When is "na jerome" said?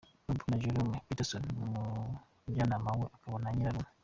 0.49-1.03